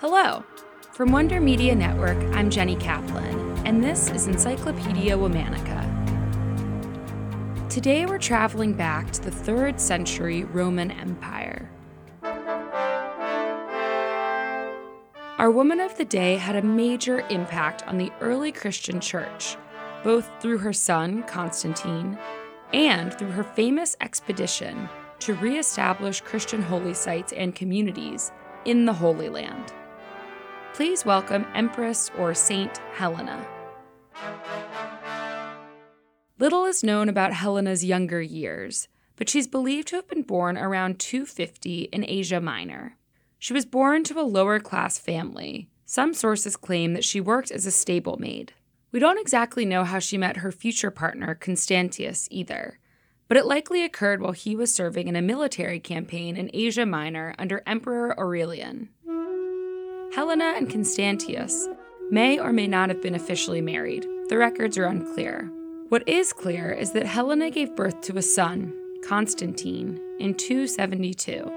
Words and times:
Hello! 0.00 0.44
From 0.92 1.10
Wonder 1.10 1.40
Media 1.40 1.74
Network, 1.74 2.18
I'm 2.36 2.50
Jenny 2.50 2.76
Kaplan, 2.76 3.66
and 3.66 3.82
this 3.82 4.10
is 4.10 4.26
Encyclopedia 4.26 5.16
Womannica. 5.16 5.80
Today 7.70 8.04
we're 8.04 8.18
traveling 8.18 8.74
back 8.74 9.10
to 9.12 9.22
the 9.22 9.30
3rd 9.30 9.80
century 9.80 10.44
Roman 10.44 10.90
Empire. 10.90 11.70
Our 15.38 15.50
woman 15.50 15.80
of 15.80 15.96
the 15.96 16.04
day 16.04 16.36
had 16.36 16.56
a 16.56 16.62
major 16.62 17.20
impact 17.30 17.82
on 17.88 17.96
the 17.96 18.12
early 18.20 18.52
Christian 18.52 19.00
church, 19.00 19.56
both 20.04 20.30
through 20.40 20.58
her 20.58 20.74
son, 20.74 21.22
Constantine, 21.22 22.18
and 22.74 23.14
through 23.14 23.30
her 23.30 23.44
famous 23.44 23.96
expedition 24.02 24.90
to 25.20 25.32
reestablish 25.36 26.20
Christian 26.20 26.60
holy 26.60 26.92
sites 26.92 27.32
and 27.32 27.54
communities 27.54 28.30
in 28.66 28.84
the 28.84 28.92
Holy 28.92 29.30
Land. 29.30 29.72
Please 30.76 31.06
welcome 31.06 31.46
Empress 31.54 32.10
or 32.18 32.34
Saint 32.34 32.82
Helena. 32.92 33.46
Little 36.38 36.66
is 36.66 36.84
known 36.84 37.08
about 37.08 37.32
Helena's 37.32 37.82
younger 37.82 38.20
years, 38.20 38.86
but 39.16 39.26
she's 39.26 39.46
believed 39.46 39.88
to 39.88 39.96
have 39.96 40.06
been 40.06 40.20
born 40.20 40.58
around 40.58 41.00
250 41.00 41.84
in 41.84 42.04
Asia 42.06 42.42
Minor. 42.42 42.98
She 43.38 43.54
was 43.54 43.64
born 43.64 44.04
to 44.04 44.20
a 44.20 44.28
lower 44.28 44.60
class 44.60 44.98
family. 44.98 45.70
Some 45.86 46.12
sources 46.12 46.58
claim 46.58 46.92
that 46.92 47.04
she 47.04 47.22
worked 47.22 47.50
as 47.50 47.64
a 47.64 47.70
stable 47.70 48.18
maid. 48.18 48.52
We 48.92 49.00
don't 49.00 49.18
exactly 49.18 49.64
know 49.64 49.84
how 49.84 49.98
she 49.98 50.18
met 50.18 50.36
her 50.36 50.52
future 50.52 50.90
partner, 50.90 51.34
Constantius, 51.34 52.28
either, 52.30 52.78
but 53.28 53.38
it 53.38 53.46
likely 53.46 53.82
occurred 53.82 54.20
while 54.20 54.32
he 54.32 54.54
was 54.54 54.74
serving 54.74 55.08
in 55.08 55.16
a 55.16 55.22
military 55.22 55.80
campaign 55.80 56.36
in 56.36 56.50
Asia 56.52 56.84
Minor 56.84 57.34
under 57.38 57.62
Emperor 57.64 58.14
Aurelian. 58.20 58.90
Helena 60.14 60.54
and 60.56 60.70
Constantius 60.70 61.68
may 62.10 62.38
or 62.38 62.52
may 62.52 62.66
not 62.66 62.88
have 62.88 63.02
been 63.02 63.14
officially 63.14 63.60
married. 63.60 64.06
The 64.28 64.38
records 64.38 64.78
are 64.78 64.86
unclear. 64.86 65.50
What 65.88 66.08
is 66.08 66.32
clear 66.32 66.70
is 66.70 66.92
that 66.92 67.06
Helena 67.06 67.50
gave 67.50 67.76
birth 67.76 68.00
to 68.02 68.16
a 68.18 68.22
son, 68.22 68.72
Constantine, 69.02 70.00
in 70.18 70.34
272. 70.34 71.52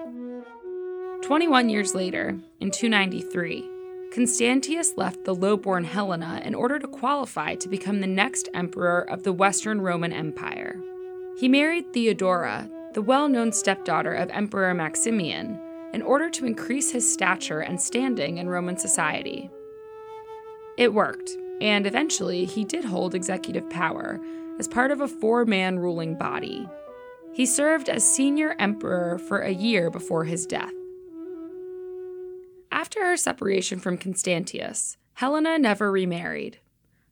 21 1.22 1.70
years 1.70 1.96
later, 1.96 2.38
in 2.60 2.72
293, 2.72 3.68
Constantius 4.12 4.98
left 4.98 5.24
the 5.24 5.36
lowborn 5.36 5.84
Helena 5.84 6.42
in 6.44 6.56
order 6.56 6.80
to 6.80 6.88
qualify 6.88 7.56
to 7.56 7.70
become 7.70 8.02
the 8.02 8.08
next 8.08 8.50
emperor 8.54 9.02
of 9.10 9.24
the 9.24 9.34
Western 9.34 9.82
Roman 9.82 10.12
Empire. 10.12 10.82
He 11.40 11.48
married 11.48 11.94
Theodora, 11.94 12.70
the 12.94 13.02
well 13.02 13.30
known 13.30 13.52
stepdaughter 13.52 14.14
of 14.14 14.30
Emperor 14.32 14.74
Maximian, 14.74 15.60
in 15.94 16.02
order 16.02 16.30
to 16.30 16.46
increase 16.46 16.92
his 16.92 17.12
stature 17.12 17.60
and 17.60 17.82
standing 17.82 18.38
in 18.38 18.50
Roman 18.50 18.78
society. 18.78 19.50
It 20.78 20.94
worked, 20.94 21.32
and 21.62 21.86
eventually 21.86 22.46
he 22.46 22.64
did 22.64 22.86
hold 22.86 23.16
executive 23.16 23.70
power 23.70 24.20
as 24.60 24.68
part 24.68 24.92
of 24.92 25.02
a 25.02 25.08
four 25.08 25.46
man 25.46 25.80
ruling 25.80 26.16
body. 26.16 26.68
He 27.34 27.46
served 27.46 27.90
as 27.90 28.10
senior 28.10 28.56
emperor 28.60 29.18
for 29.18 29.40
a 29.40 29.52
year 29.52 29.90
before 29.90 30.26
his 30.26 30.46
death. 30.46 30.74
After 32.72 33.06
her 33.06 33.18
separation 33.18 33.80
from 33.80 33.98
Constantius, 33.98 34.98
Helena 35.14 35.58
never 35.58 35.92
remarried. 35.92 36.60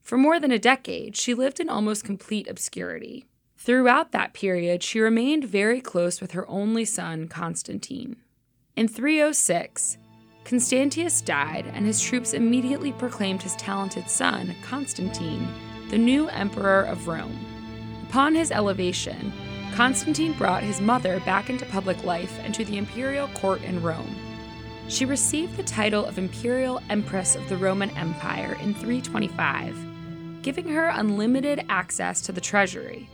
For 0.01 0.17
more 0.17 0.39
than 0.39 0.51
a 0.51 0.59
decade, 0.59 1.17
she 1.17 1.33
lived 1.33 1.59
in 1.59 1.67
almost 1.67 2.05
complete 2.05 2.47
obscurity. 2.47 3.25
Throughout 3.57 4.13
that 4.13 4.33
period, 4.33 4.81
she 4.81 5.01
remained 5.01 5.43
very 5.43 5.81
close 5.81 6.21
with 6.21 6.31
her 6.31 6.49
only 6.49 6.85
son, 6.85 7.27
Constantine. 7.27 8.15
In 8.77 8.87
306, 8.87 9.97
Constantius 10.43 11.21
died, 11.21 11.65
and 11.73 11.83
his 11.83 11.99
troops 11.99 12.35
immediately 12.35 12.91
proclaimed 12.91 13.41
his 13.41 13.55
talented 13.55 14.07
son, 14.07 14.53
Constantine, 14.61 15.47
the 15.89 15.97
new 15.97 16.27
emperor 16.27 16.83
of 16.83 17.07
Rome. 17.07 17.43
Upon 18.07 18.35
his 18.35 18.51
elevation, 18.51 19.33
Constantine 19.73 20.33
brought 20.33 20.61
his 20.61 20.79
mother 20.79 21.19
back 21.21 21.49
into 21.49 21.65
public 21.65 22.03
life 22.03 22.39
and 22.43 22.53
to 22.53 22.63
the 22.63 22.77
imperial 22.77 23.29
court 23.29 23.63
in 23.63 23.81
Rome. 23.81 24.15
She 24.89 25.05
received 25.05 25.57
the 25.57 25.63
title 25.63 26.05
of 26.05 26.19
Imperial 26.19 26.79
Empress 26.91 27.35
of 27.35 27.49
the 27.49 27.57
Roman 27.57 27.89
Empire 27.97 28.59
in 28.61 28.75
325, 28.75 30.43
giving 30.43 30.69
her 30.69 30.89
unlimited 30.89 31.65
access 31.67 32.21
to 32.21 32.31
the 32.31 32.41
treasury 32.41 33.09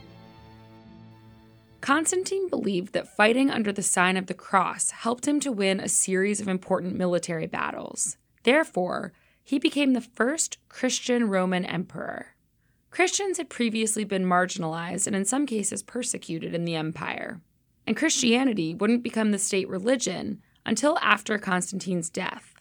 Constantine 1.84 2.48
believed 2.48 2.94
that 2.94 3.14
fighting 3.14 3.50
under 3.50 3.70
the 3.70 3.82
sign 3.82 4.16
of 4.16 4.24
the 4.24 4.32
cross 4.32 4.90
helped 4.90 5.28
him 5.28 5.38
to 5.38 5.52
win 5.52 5.80
a 5.80 5.86
series 5.86 6.40
of 6.40 6.48
important 6.48 6.96
military 6.96 7.46
battles. 7.46 8.16
Therefore, 8.42 9.12
he 9.42 9.58
became 9.58 9.92
the 9.92 10.00
first 10.00 10.56
Christian 10.70 11.28
Roman 11.28 11.66
emperor. 11.66 12.28
Christians 12.90 13.36
had 13.36 13.50
previously 13.50 14.02
been 14.02 14.24
marginalized 14.24 15.06
and 15.06 15.14
in 15.14 15.26
some 15.26 15.44
cases 15.44 15.82
persecuted 15.82 16.54
in 16.54 16.64
the 16.64 16.74
empire. 16.74 17.42
And 17.86 17.98
Christianity 17.98 18.74
wouldn't 18.74 19.02
become 19.02 19.30
the 19.30 19.38
state 19.38 19.68
religion 19.68 20.40
until 20.64 20.98
after 21.02 21.36
Constantine's 21.36 22.08
death. 22.08 22.54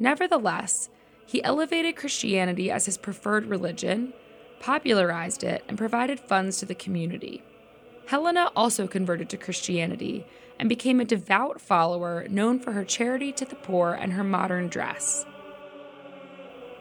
Nevertheless, 0.00 0.88
he 1.24 1.44
elevated 1.44 1.94
Christianity 1.94 2.68
as 2.68 2.86
his 2.86 2.98
preferred 2.98 3.46
religion, 3.46 4.12
popularized 4.58 5.44
it, 5.44 5.62
and 5.68 5.78
provided 5.78 6.18
funds 6.18 6.58
to 6.58 6.66
the 6.66 6.74
community. 6.74 7.44
Helena 8.06 8.50
also 8.54 8.86
converted 8.86 9.28
to 9.30 9.36
Christianity 9.36 10.26
and 10.58 10.68
became 10.68 11.00
a 11.00 11.04
devout 11.04 11.60
follower 11.60 12.26
known 12.28 12.58
for 12.60 12.72
her 12.72 12.84
charity 12.84 13.32
to 13.32 13.44
the 13.44 13.56
poor 13.56 13.92
and 13.92 14.12
her 14.12 14.24
modern 14.24 14.68
dress. 14.68 15.24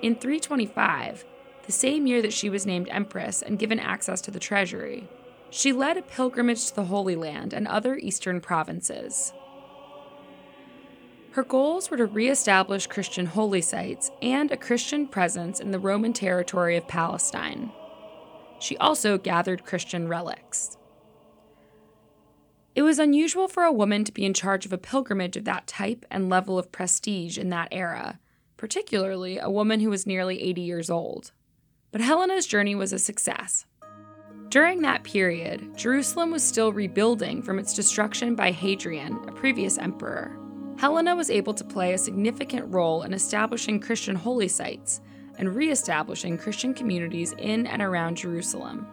In 0.01 0.15
325, 0.15 1.25
the 1.65 1.71
same 1.71 2.07
year 2.07 2.21
that 2.21 2.33
she 2.33 2.49
was 2.49 2.65
named 2.65 2.89
empress 2.89 3.41
and 3.41 3.57
given 3.57 3.79
access 3.79 4.19
to 4.21 4.31
the 4.31 4.39
treasury, 4.39 5.07
she 5.49 5.71
led 5.71 5.97
a 5.97 6.01
pilgrimage 6.01 6.67
to 6.67 6.75
the 6.75 6.85
Holy 6.85 7.15
Land 7.15 7.53
and 7.53 7.67
other 7.67 7.95
eastern 7.95 8.41
provinces. 8.41 9.33
Her 11.31 11.43
goals 11.43 11.89
were 11.89 11.97
to 11.97 12.05
reestablish 12.05 12.85
Christian 12.85 13.27
holy 13.27 13.61
sites 13.61 14.11
and 14.21 14.51
a 14.51 14.57
Christian 14.57 15.07
presence 15.07 15.59
in 15.59 15.71
the 15.71 15.79
Roman 15.79 16.13
territory 16.13 16.75
of 16.75 16.87
Palestine. 16.87 17.71
She 18.59 18.77
also 18.77 19.17
gathered 19.17 19.65
Christian 19.65 20.07
relics. 20.07 20.77
It 22.75 22.81
was 22.81 22.97
unusual 22.97 23.47
for 23.47 23.63
a 23.63 23.71
woman 23.71 24.03
to 24.03 24.11
be 24.11 24.25
in 24.25 24.33
charge 24.33 24.65
of 24.65 24.73
a 24.73 24.79
pilgrimage 24.79 25.37
of 25.37 25.45
that 25.45 25.67
type 25.67 26.05
and 26.09 26.29
level 26.29 26.57
of 26.57 26.71
prestige 26.71 27.37
in 27.37 27.49
that 27.49 27.67
era, 27.71 28.19
particularly 28.57 29.37
a 29.37 29.49
woman 29.49 29.79
who 29.79 29.91
was 29.91 30.07
nearly 30.07 30.41
80 30.41 30.61
years 30.61 30.89
old. 30.89 31.31
But 31.91 32.01
Helena's 32.01 32.47
journey 32.47 32.73
was 32.73 32.91
a 32.91 32.97
success. 32.97 33.65
During 34.49 34.81
that 34.81 35.03
period, 35.03 35.77
Jerusalem 35.77 36.31
was 36.31 36.43
still 36.43 36.73
rebuilding 36.73 37.43
from 37.43 37.59
its 37.59 37.75
destruction 37.75 38.33
by 38.33 38.51
Hadrian, 38.51 39.19
a 39.27 39.31
previous 39.31 39.77
emperor. 39.77 40.35
Helena 40.77 41.15
was 41.15 41.29
able 41.29 41.53
to 41.53 41.63
play 41.63 41.93
a 41.93 41.97
significant 41.97 42.71
role 42.73 43.03
in 43.03 43.13
establishing 43.13 43.79
Christian 43.79 44.15
holy 44.15 44.47
sites 44.47 45.01
and 45.37 45.55
re 45.55 45.69
establishing 45.69 46.39
Christian 46.39 46.73
communities 46.73 47.33
in 47.37 47.67
and 47.67 47.81
around 47.83 48.17
Jerusalem. 48.17 48.87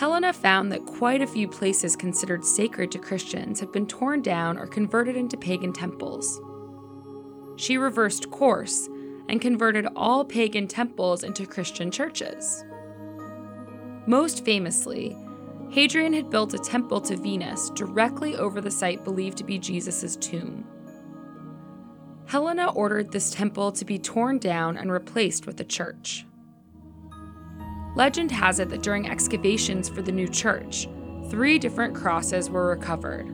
Helena 0.00 0.32
found 0.32 0.72
that 0.72 0.86
quite 0.86 1.20
a 1.20 1.26
few 1.26 1.46
places 1.46 1.94
considered 1.94 2.42
sacred 2.42 2.90
to 2.90 2.98
Christians 2.98 3.60
have 3.60 3.70
been 3.70 3.86
torn 3.86 4.22
down 4.22 4.56
or 4.56 4.66
converted 4.66 5.14
into 5.14 5.36
pagan 5.36 5.74
temples. 5.74 6.40
She 7.56 7.76
reversed 7.76 8.30
course 8.30 8.88
and 9.28 9.42
converted 9.42 9.86
all 9.94 10.24
pagan 10.24 10.68
temples 10.68 11.22
into 11.22 11.46
Christian 11.46 11.90
churches. 11.90 12.64
Most 14.06 14.42
famously, 14.42 15.14
Hadrian 15.68 16.14
had 16.14 16.30
built 16.30 16.54
a 16.54 16.58
temple 16.58 17.02
to 17.02 17.18
Venus 17.18 17.68
directly 17.68 18.36
over 18.36 18.62
the 18.62 18.70
site 18.70 19.04
believed 19.04 19.36
to 19.36 19.44
be 19.44 19.58
Jesus' 19.58 20.16
tomb. 20.16 20.66
Helena 22.24 22.72
ordered 22.72 23.12
this 23.12 23.30
temple 23.32 23.70
to 23.72 23.84
be 23.84 23.98
torn 23.98 24.38
down 24.38 24.78
and 24.78 24.90
replaced 24.90 25.46
with 25.46 25.60
a 25.60 25.64
church. 25.64 26.24
Legend 27.96 28.30
has 28.30 28.60
it 28.60 28.68
that 28.70 28.82
during 28.82 29.08
excavations 29.08 29.88
for 29.88 30.02
the 30.02 30.12
new 30.12 30.28
church, 30.28 30.88
three 31.28 31.58
different 31.58 31.94
crosses 31.94 32.48
were 32.48 32.68
recovered. 32.68 33.26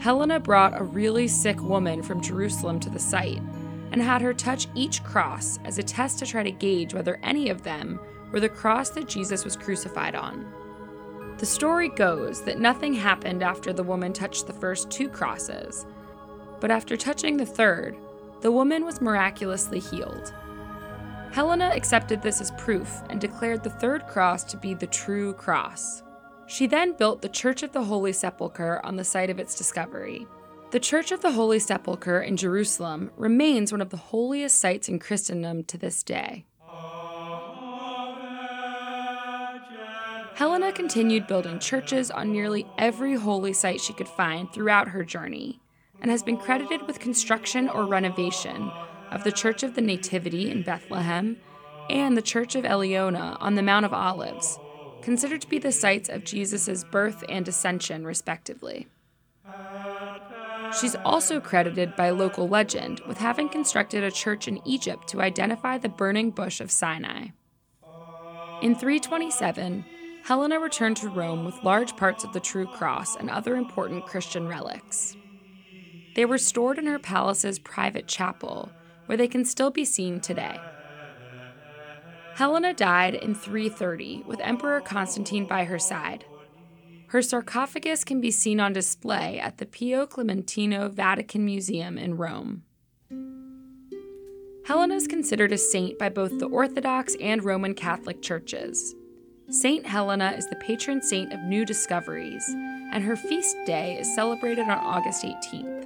Helena 0.00 0.38
brought 0.38 0.80
a 0.80 0.84
really 0.84 1.28
sick 1.28 1.60
woman 1.62 2.02
from 2.02 2.22
Jerusalem 2.22 2.78
to 2.80 2.90
the 2.90 2.98
site 2.98 3.42
and 3.90 4.00
had 4.00 4.22
her 4.22 4.32
touch 4.32 4.66
each 4.74 5.02
cross 5.02 5.58
as 5.64 5.78
a 5.78 5.82
test 5.82 6.18
to 6.20 6.26
try 6.26 6.42
to 6.42 6.50
gauge 6.50 6.94
whether 6.94 7.18
any 7.22 7.48
of 7.48 7.62
them 7.62 7.98
were 8.32 8.40
the 8.40 8.48
cross 8.48 8.90
that 8.90 9.08
Jesus 9.08 9.44
was 9.44 9.56
crucified 9.56 10.14
on. 10.14 10.46
The 11.38 11.46
story 11.46 11.88
goes 11.88 12.42
that 12.44 12.58
nothing 12.58 12.94
happened 12.94 13.42
after 13.42 13.72
the 13.72 13.82
woman 13.82 14.12
touched 14.12 14.46
the 14.46 14.52
first 14.52 14.90
two 14.90 15.08
crosses, 15.08 15.86
but 16.60 16.70
after 16.70 16.96
touching 16.96 17.36
the 17.36 17.46
third, 17.46 17.96
the 18.40 18.52
woman 18.52 18.84
was 18.84 19.00
miraculously 19.00 19.80
healed. 19.80 20.32
Helena 21.32 21.70
accepted 21.74 22.22
this 22.22 22.40
as 22.40 22.50
proof 22.52 23.02
and 23.10 23.20
declared 23.20 23.62
the 23.62 23.70
third 23.70 24.06
cross 24.06 24.44
to 24.44 24.56
be 24.56 24.74
the 24.74 24.86
true 24.86 25.34
cross. 25.34 26.02
She 26.46 26.66
then 26.66 26.94
built 26.94 27.20
the 27.20 27.28
Church 27.28 27.62
of 27.62 27.72
the 27.72 27.84
Holy 27.84 28.12
Sepulchre 28.12 28.80
on 28.84 28.96
the 28.96 29.04
site 29.04 29.28
of 29.28 29.38
its 29.38 29.54
discovery. 29.54 30.26
The 30.70 30.80
Church 30.80 31.12
of 31.12 31.20
the 31.20 31.32
Holy 31.32 31.58
Sepulchre 31.58 32.20
in 32.20 32.36
Jerusalem 32.36 33.10
remains 33.16 33.70
one 33.70 33.82
of 33.82 33.90
the 33.90 33.96
holiest 33.96 34.58
sites 34.58 34.88
in 34.88 34.98
Christendom 34.98 35.64
to 35.64 35.76
this 35.76 36.02
day. 36.02 36.46
Helena 40.34 40.72
continued 40.72 41.26
building 41.26 41.58
churches 41.58 42.10
on 42.10 42.32
nearly 42.32 42.66
every 42.78 43.16
holy 43.16 43.52
site 43.52 43.80
she 43.80 43.92
could 43.92 44.08
find 44.08 44.50
throughout 44.52 44.88
her 44.88 45.04
journey, 45.04 45.60
and 46.00 46.10
has 46.10 46.22
been 46.22 46.36
credited 46.36 46.86
with 46.86 47.00
construction 47.00 47.68
or 47.68 47.86
renovation 47.86 48.70
of 49.10 49.24
the 49.24 49.32
Church 49.32 49.62
of 49.62 49.74
the 49.74 49.80
Nativity 49.80 50.50
in 50.50 50.62
Bethlehem 50.62 51.36
and 51.90 52.16
the 52.16 52.22
Church 52.22 52.54
of 52.54 52.64
Eleona 52.64 53.36
on 53.40 53.54
the 53.54 53.62
Mount 53.62 53.84
of 53.84 53.92
Olives, 53.92 54.58
considered 55.02 55.40
to 55.40 55.48
be 55.48 55.58
the 55.58 55.72
sites 55.72 56.08
of 56.08 56.24
Jesus' 56.24 56.84
birth 56.84 57.24
and 57.28 57.48
ascension, 57.48 58.04
respectively. 58.04 58.86
She's 60.78 60.96
also 60.96 61.40
credited 61.40 61.96
by 61.96 62.10
local 62.10 62.48
legend 62.48 63.00
with 63.06 63.18
having 63.18 63.48
constructed 63.48 64.04
a 64.04 64.10
church 64.10 64.46
in 64.46 64.60
Egypt 64.66 65.08
to 65.08 65.22
identify 65.22 65.78
the 65.78 65.88
burning 65.88 66.30
bush 66.30 66.60
of 66.60 66.70
Sinai. 66.70 67.28
In 68.60 68.74
327, 68.74 69.84
Helena 70.24 70.60
returned 70.60 70.98
to 70.98 71.08
Rome 71.08 71.44
with 71.44 71.62
large 71.64 71.96
parts 71.96 72.22
of 72.22 72.32
the 72.34 72.40
True 72.40 72.66
Cross 72.66 73.16
and 73.16 73.30
other 73.30 73.56
important 73.56 74.04
Christian 74.04 74.46
relics. 74.46 75.16
They 76.16 76.24
were 76.26 76.38
stored 76.38 76.78
in 76.78 76.86
her 76.86 76.98
palace's 76.98 77.58
private 77.58 78.08
chapel, 78.08 78.70
where 79.08 79.16
they 79.16 79.26
can 79.26 79.44
still 79.44 79.70
be 79.70 79.86
seen 79.86 80.20
today. 80.20 80.60
Helena 82.34 82.74
died 82.74 83.14
in 83.14 83.34
330 83.34 84.24
with 84.26 84.38
Emperor 84.40 84.80
Constantine 84.82 85.46
by 85.46 85.64
her 85.64 85.78
side. 85.78 86.26
Her 87.08 87.22
sarcophagus 87.22 88.04
can 88.04 88.20
be 88.20 88.30
seen 88.30 88.60
on 88.60 88.74
display 88.74 89.40
at 89.40 89.56
the 89.56 89.64
Pio 89.64 90.06
Clementino 90.06 90.92
Vatican 90.92 91.44
Museum 91.46 91.96
in 91.96 92.18
Rome. 92.18 92.64
Helena 94.66 94.94
is 94.94 95.06
considered 95.06 95.52
a 95.52 95.58
saint 95.58 95.98
by 95.98 96.10
both 96.10 96.38
the 96.38 96.48
Orthodox 96.48 97.16
and 97.18 97.42
Roman 97.42 97.74
Catholic 97.74 98.20
churches. 98.20 98.94
Saint 99.48 99.86
Helena 99.86 100.34
is 100.36 100.46
the 100.48 100.56
patron 100.56 101.00
saint 101.00 101.32
of 101.32 101.40
new 101.40 101.64
discoveries, 101.64 102.44
and 102.92 103.02
her 103.02 103.16
feast 103.16 103.56
day 103.64 103.96
is 103.98 104.14
celebrated 104.14 104.68
on 104.68 104.78
August 104.78 105.24
18th. 105.24 105.77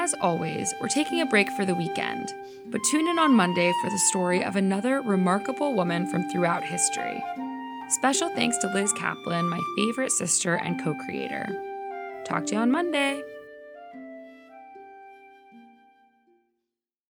As 0.00 0.14
always, 0.22 0.72
we're 0.80 0.88
taking 0.88 1.20
a 1.20 1.26
break 1.26 1.50
for 1.50 1.66
the 1.66 1.74
weekend, 1.74 2.32
but 2.70 2.82
tune 2.84 3.06
in 3.06 3.18
on 3.18 3.36
Monday 3.36 3.70
for 3.82 3.90
the 3.90 3.98
story 3.98 4.42
of 4.42 4.56
another 4.56 5.02
remarkable 5.02 5.74
woman 5.74 6.06
from 6.06 6.26
throughout 6.30 6.64
history. 6.64 7.22
Special 7.90 8.30
thanks 8.30 8.56
to 8.58 8.72
Liz 8.72 8.94
Kaplan, 8.94 9.46
my 9.46 9.60
favorite 9.76 10.10
sister 10.10 10.54
and 10.54 10.82
co 10.82 10.94
creator. 11.04 11.46
Talk 12.24 12.46
to 12.46 12.54
you 12.54 12.60
on 12.62 12.70
Monday. 12.70 13.20